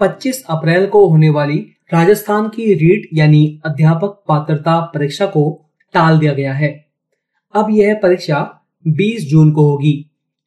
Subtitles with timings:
[0.00, 1.58] 25 अप्रैल को होने वाली
[1.92, 5.42] राजस्थान की रीट यानी अध्यापक पात्रता परीक्षा को
[5.94, 6.68] टाल दिया गया है।
[7.54, 8.40] अब यह परीक्षा
[8.84, 9.94] 20 जून को होगी।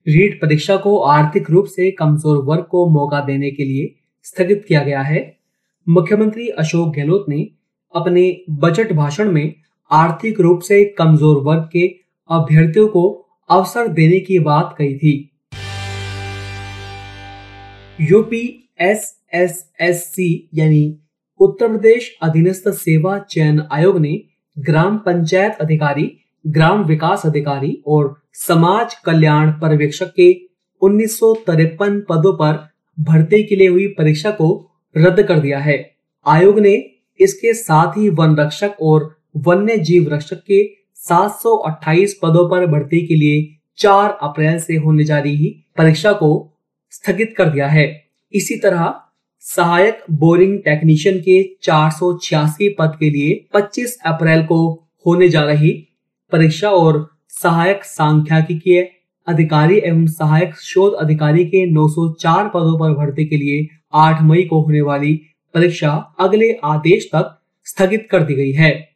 [0.08, 3.94] रीट परीक्षा को आर्थिक रूप से कमज़ोर वर्ग को मौका देने के लिए
[4.26, 5.22] स्थगित किया गया है।
[5.88, 7.48] मुख्यमंत्री अशोक गहलोत ने
[7.94, 8.24] अपने
[8.60, 9.54] बजट भाषण में
[9.92, 11.88] आर्थिक रूप से कमज़ोर वर्ग के
[12.30, 13.10] अभ्यर्थियों को
[13.50, 15.16] अवसर देने की बात कही थी।
[18.00, 18.44] UP
[18.82, 20.98] S S S C यानी
[21.40, 24.22] उत्तर प्रदेश अधीनस्थ सेवा चयन आयोग ने
[24.60, 26.12] ग्राम पंचायत अधिकारी,
[26.48, 30.32] ग्राम विकास अधिकारी और समाज कल्याण पर्यवेक्षक के
[30.82, 32.60] उन्नीस सौ तिरपन पदों पर
[33.00, 34.50] भर्ती के लिए हुई परीक्षा को
[34.98, 35.96] रद्द कर दिया है।
[36.28, 36.74] आयोग ने
[37.20, 40.64] इसके साथ ही वन रक्षक और वन्य जीव रक्षक के
[41.00, 46.32] 728 पदों पर भर्ती के लिए 4 अप्रैल से होने जा रही परीक्षा को
[46.90, 47.86] स्थगित कर दिया है।
[48.34, 48.94] इसी तरह
[49.46, 55.44] सहायक बोरिंग टेक्नीशियन के चार सौ छियासी पद के लिए 25 अप्रैल को होने जा
[55.44, 55.72] रही
[56.32, 58.82] परीक्षा और सहायक सांख्यिकीय
[59.28, 64.62] अधिकारी एवं सहायक शोध अधिकारी के 904 पदों पर भर्ती के लिए 8 मई को
[64.62, 65.14] होने वाली
[65.54, 68.94] परीक्षा अगले आदेश तक स्थगित कर दी गई है।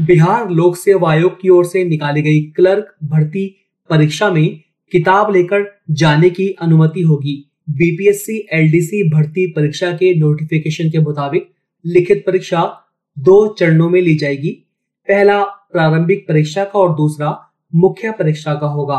[0.00, 3.48] बिहार लोक सेवा आयोग की ओर से निकाली गई क्लर्क भर्ती
[3.90, 4.60] परीक्षा में
[4.92, 11.50] किताब लेकर जाने की अनुमति होगी। बीपीएससी एलडीसी भर्ती परीक्षा के नोटिफिकेशन के मुताबिक
[11.86, 12.80] लिखित परीक्षा
[13.18, 14.50] दो चरणों में ली जाएगी।
[15.08, 18.98] पहला प्रारंभिक परीक्षा का और दूसरा मुख्य परीक्षा का होगा।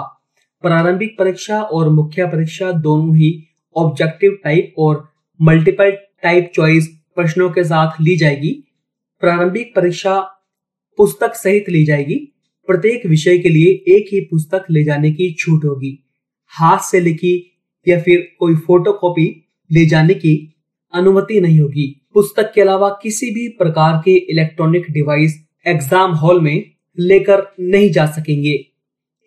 [0.62, 3.44] प्रारंभिक परीक्षा और मुख्य परीक्षा दोनों ही
[3.76, 5.10] ऑब्जेक्टिव टाइप और
[5.42, 5.92] मल्टीपल
[6.24, 8.64] टाइप चॉइस प्रश्नों के साथ ली जाएगी।
[9.20, 10.20] प्रारंभिक परीक्षा
[10.98, 12.16] पुस्तक सहित ली जाएगी।
[12.68, 16.00] प्रत्येक विषय के लिए एक ही पुस्तक ले जाने की छूट होगी।
[16.48, 17.55] हाथ से लिखी
[17.88, 20.54] या फिर कोई फ़ोटो कॉपी ले जाने की
[20.94, 26.72] अनुमति नहीं होगी। पुस्तक के अलावा किसी भी प्रकार के इलेक्ट्रॉनिक डिवाइस एग्ज़ाम हॉल में
[26.98, 28.66] लेकर नहीं जा सकेंगे।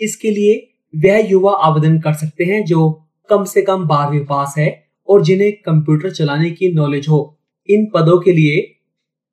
[0.01, 4.89] इसके लिए वह युवा आवेदन कर सकते हैं जो कम से कम बारहवीं पास है
[5.09, 8.75] और जिन्हें कंप्यूटर चलाने की नॉलेज हो। इन पदों के लिए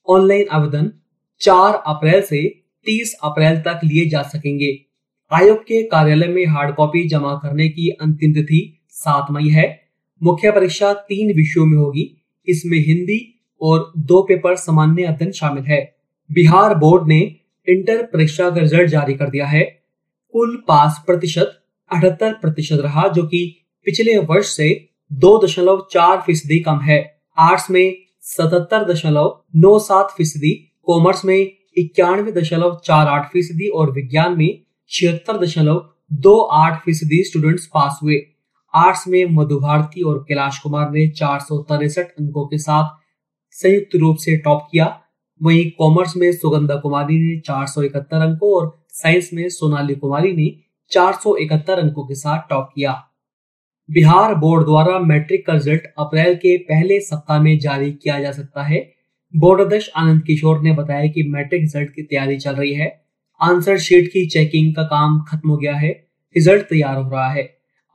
[0.10, 0.92] ऑनलाइन आवेदन
[1.40, 4.86] 4 अप्रैल से 30 अप्रैल तक लिए जा सकेंगे।
[5.34, 9.82] आयोग के कार्यालय में हार्ड कॉपी जमा करने की अंतिम तिथि 7 मई है।
[10.24, 15.96] मुख्य परीक्षा तीन विषयों में होगी। इसमें हिंदी और दो पेपर सामान्य अध्ययन शामिल है।
[16.32, 19.64] बिहार बोर्ड ने इंटर परीक्षा का रिज़ल्ट जारी कर दिया है।
[20.32, 21.56] कुल पास प्रतिशत
[21.92, 27.70] अठहत्तर प्रतिशत रहा, जो कि पिछले वर्ष से दो दशमलव चार फ़ीसदी कम है। आर्ट्स
[27.72, 30.52] में सतहत्तर दशमलव नौ सात फ़ीसदी,
[30.86, 37.24] कॉमर्स में इक्यानवे दशमलव चार आठ फ़ीसदी और विज्ञान में छिहत्तर दशमलव दो आठ फ़ीसदी
[37.24, 38.16] स्टूडेंट्स पास हुए।
[38.76, 42.90] आर्ट्स में मधु भारती और कैलाश कुमार ने चार सौ तिरसठ अंकों के साथ
[43.52, 44.86] संयुक्त रूप से टॉप किया।
[45.42, 50.34] वहीं कॉमर्स में सुगंधा कुमारी ने चार सौ इकहत्तर अंकों और साइंस में सोनाली कुमारी
[50.36, 50.50] ने
[50.92, 52.92] चार सौ इकहत्तर अंकों के साथ टॉप किया।
[53.90, 58.64] बिहार बोर्ड द्वारा मैट्रिक का रिज़ल्ट अप्रैल के पहले सप्ताह में जारी किया जा सकता
[58.64, 58.82] है।
[59.34, 62.90] बोर्ड अध्यक्ष आनंद किशोर ने बताया कि मैट्रिक रिज़ल्ट की तैयारी चल रही है।
[63.42, 65.90] आंसर शीट की चेकिंग का काम खत्म हो गया है।
[66.36, 67.44] रिज़ल्ट तैयार हो रहा है।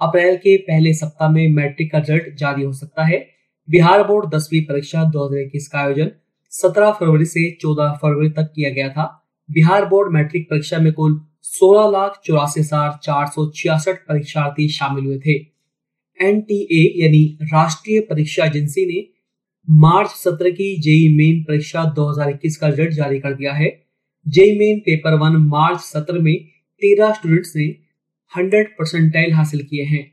[0.00, 3.24] अप्रैल के पहले सप्ताह में मैट्रिक का रिज़ल्ट जारी हो सकता है।
[3.68, 6.10] बिहार बोर्ड दसवीं परीक्षा दो हज़ार इक्कीस का आयोजन
[6.52, 9.04] 17 फरवरी से 14 फरवरी तक किया गया था।
[9.48, 15.04] बिहार बोर्ड मैट्रिक परीक्षा में कुल सोलह लाख चौरासी हज़ार चार सौ छियासठ परीक्षार्थी शामिल
[15.04, 15.34] हुए थे।
[16.20, 19.06] एनटीए यानी राष्ट्रीय परीक्षा एजेंसी ने
[19.68, 23.70] मार्च सत्र की जेई मेन परीक्षा 2021 का रिज़ल्ट जारी कर दिया है।
[24.26, 26.34] JE main paper one March सत्र में
[26.82, 27.66] तेरह स्टूडेंट्स ने
[28.32, 30.04] 100 परसेंटाइल हासिल किए हैं।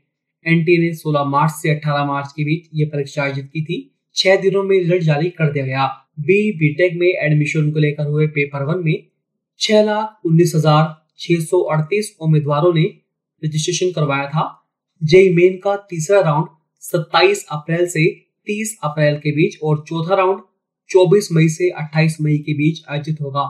[0.46, 3.78] एनटी ने 16 मार्च से 18 मार्च के बीच ये परीक्षा आयोजित की थी।
[4.16, 8.26] छह दिनों में रिज़ल्ट जारी कर दिया गया। बी बीटेक में एडमिशन को लेकर हुए
[8.26, 9.06] पेपर वन में
[9.60, 10.84] छह लाख उन्नीस हज़ार
[11.20, 12.82] छह सौ अड़तीस उम्मीदवारों ने
[13.42, 14.44] रजिस्ट्रेशन करवाया था।
[15.02, 16.48] जेई मेन का तीसरा राउंड
[16.82, 18.04] 27 अप्रैल से
[18.46, 20.40] 30 अप्रैल के बीच और चौथा राउंड
[20.90, 23.42] 24 मई से 28 मई के बीच आयोजित होगा।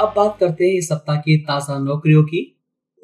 [0.00, 2.50] अब बात करते हैं इस सप्ताह की ताज़ा नौकरियों की।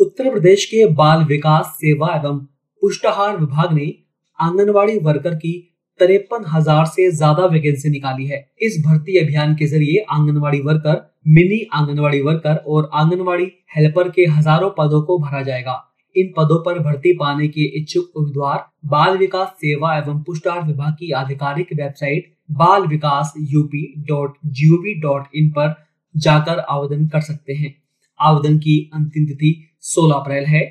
[0.00, 2.38] उत्तर प्रदेश के बाल विकास सेवा एवं
[2.82, 3.92] पुष्टाहार विभाग ने
[4.38, 5.52] आंगनवाड़ी वर्कर की
[6.00, 11.60] तिरपन हज़ार से ज़्यादा वैकेंसी निकाली है। इस भर्ती अभियान के ज़रिए anganwadi worker mini
[11.74, 15.76] anganwadi worker और आंगनवाड़ी हेल्पर के हज़ारों पदों को भरा जाएगा।
[16.16, 21.10] इन पदों पर भर्ती पाने के इच्छुक उम्मीदवार, बाल विकास सेवा एवं पुष्टाहार विभाग की
[21.12, 25.74] आधिकारिक website Bal Vikas UP dot G O V dot in पर
[26.14, 27.74] जाकर आवेदन कर सकते हैं।
[28.20, 29.54] आवेदन की अंतिम तिथि
[29.86, 30.62] 16 अप्रैल है।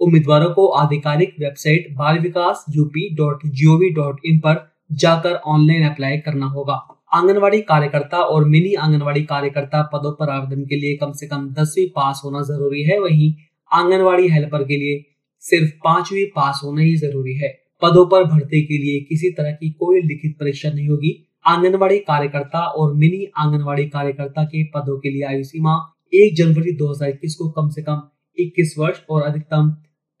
[0.00, 5.34] उम्मीदवारों को आधिकारिक website Bal Vikas UP dot G O V dot in पर जाकर
[5.46, 6.74] ऑनलाइन अप्लाई करना होगा।
[7.14, 11.86] आंगनवाड़ी कार्यकर्ता और मिनी आंगनवाड़ी कार्यकर्ता पदों पर आवेदन के लिए कम से कम दसवीं
[11.86, 13.32] पास होना ज़रूरी है। वहीं
[13.70, 15.02] आंगनवाड़ी हेल्पर के लिए
[15.44, 17.48] सिर्फ़ पांचवी पास होना ही ज़रूरी है।
[17.82, 21.12] पदों पर भर्ती के लिए किसी तरह की कोई लिखित परीक्षा नहीं होगी।
[21.46, 25.76] आंगनवाड़ी कार्यकर्ता और मिनी आंगनवाड़ी कार्यकर्ता के पदों के लिए आयु सीमा
[26.14, 28.02] एक जनवरी 2021 को कम से कम
[28.38, 29.70] 21 वर्ष और अधिकतम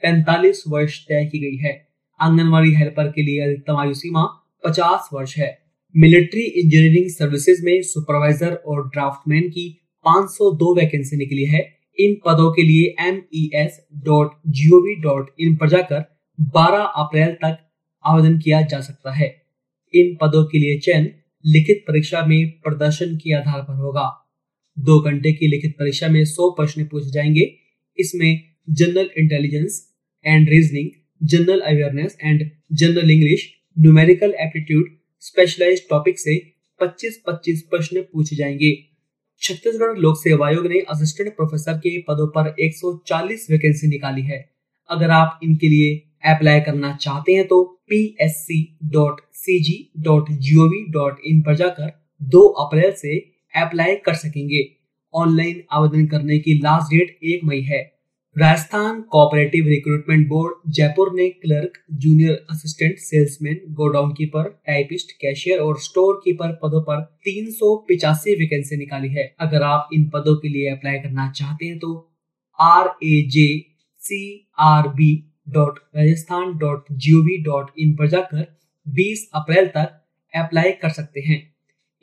[0.04, 1.88] 45 वर्ष तय की गई है।
[2.20, 4.22] आंगनवाड़ी हेल्पर के लिए अधिकतम आयु सीमा
[4.66, 5.58] 50 वर्ष है।
[5.96, 12.62] मिलिट्री इंजीनियरिंग सर्विसेज़ में सुपरवाइजर और ड्राफ्टमैन की 502 वैकेंसी निकली है। इन पदों के
[12.62, 17.58] लिए M E S dot G O V dot in पर जाकर 12 अप्रैल तक
[18.06, 19.42] आवेदन किया जा सकता है।
[19.94, 21.10] इन पदों के लिए चयन
[21.46, 24.34] लिखित परीक्षा में प्रदर्शन के आधार पर होगा।
[24.78, 27.54] दो घंटे की लिखित परीक्षा में सौ प्रश्न पूछे जाएँगे।
[27.98, 29.89] इसमें general intelligence
[30.24, 30.90] and reasoning
[31.22, 34.84] general awareness and general English numerical aptitude
[35.20, 36.36] specialised topic से
[36.80, 38.86] 25-25 प्रश्न पूछे जाएँगे।
[39.42, 44.50] छत्तीसगढ़ लोक सेवा आयोग ने असिस्टेंट प्रोफेसर के पदों पर 140 वैकेंसी निकाली है।
[44.90, 45.94] अगर आप इनके लिए
[46.34, 47.76] अप्लाई करना चाहते हैं तो
[51.26, 51.92] इन पर जाकर
[52.22, 53.16] 2 अप्रैल से
[53.56, 54.76] अप्लाई कर सकेंगे।
[55.14, 57.99] ऑनलाइन आवेदन करने की लास्ट डेट एक मई है।
[58.36, 65.78] Rajasthan cooperative recruitment board Jaipur ने clerk junior assistant salesman godown keeper typist cashier और
[65.78, 67.46] स्टोर कीपर पदों पर तीन
[68.38, 71.90] वैकेंसी निकाली है। अगर आप इन पदों के लिए अप्लाई करना चाहते हैं तो
[72.58, 73.48] R A J
[74.02, 74.20] C
[74.58, 75.10] R B
[75.48, 78.46] dot Rajasthan dot G O V dot in पर जाकर
[78.86, 80.00] 20 अप्रैल तक
[80.34, 81.42] अप्लाई कर सकते हैं।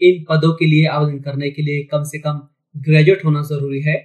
[0.02, 3.98] इन पदों के लिए आवेदन करने के लिए कम से कम ग्रेजुएट होना ज़रूरी है।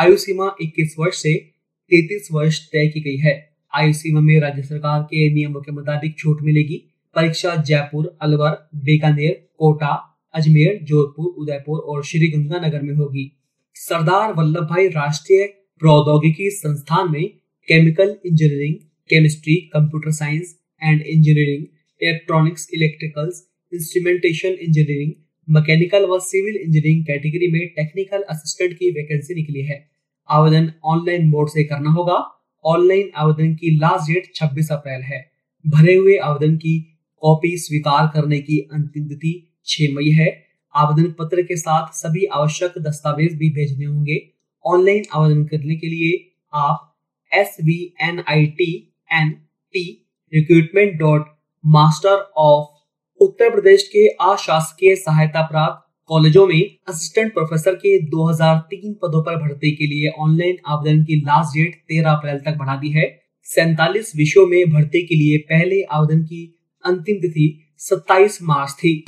[0.00, 1.52] आयु सीमा 21 वर्ष से
[1.90, 6.18] 33 वर्ष तय की गई है। आयु सीमा में राज्य सरकार के नियमों के मुताबिक
[6.18, 6.76] छूट मिलेगी।
[7.14, 13.32] परीक्षा जयपुर, अलवर, बीकानेर, कोटा, अजमेर, जोधपुर, उदयपुर और श्री गंगानगर में होगी।
[13.74, 15.46] सरदार वल्लभ भाई राष्ट्रीय
[15.78, 17.28] प्रौद्योगिकी संस्थान में
[17.68, 18.74] chemical engineering,
[19.10, 21.66] chemistry, computer science and engineering,
[22.02, 25.12] electronics, electricals, instrumentation engineering
[25.48, 29.88] mechanical व सिविल इंजीनियरिंग कैटेगरी में टेक्निकल असिस्टेंट की वैकेंसी निकली है।
[30.30, 32.16] आवेदन ऑनलाइन मोड से करना होगा।
[32.64, 35.20] ऑनलाइन आवेदन की लास्ट डेट 26 अप्रैल है।
[35.64, 36.78] भरे हुए आवेदन की
[37.22, 39.32] कॉपी स्वीकार करने की अंतिम तिथि
[39.66, 40.28] 6 मई है।
[40.74, 44.20] आवेदन पत्र के साथ सभी आवश्यक दस्तावेज़ भी भेजने होंगे।
[44.64, 46.84] ऑनलाइन आवेदन करने के लिए आप
[47.32, 48.72] S V N I T
[49.12, 49.30] N
[49.74, 49.84] T
[50.32, 51.26] recruitment dot
[51.66, 52.77] master of
[53.20, 59.70] Uttar Pradesh के अशासकीय सहायता प्राप्त कॉलेजों में असिस्टेंट प्रोफेसर के 2003 पदों पर भर्ती
[59.76, 64.46] के लिए ऑनलाइन आवेदन की लास्ट डेट 13 अप्रैल तक बढ़ा दी है। सैतालीस विषयों
[64.46, 69.04] में भर्ती के लिए पहले आवेदन की अंतिम तिथि 27 मार्च थी।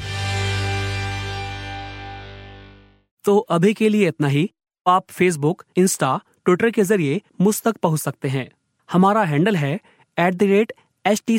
[3.25, 4.51] तो अभी के लिए इतना ही।
[4.87, 8.51] आप फेसबुक इंस्टा ट्विटर के ज़रिए मुझ तक पहुँच सकते हैं।
[8.93, 9.75] हमारा हैंडल है
[10.19, 10.73] at the rate
[11.07, 11.39] H T